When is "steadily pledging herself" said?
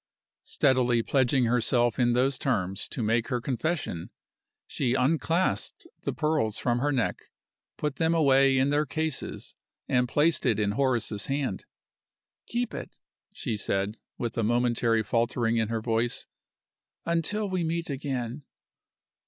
0.41-1.99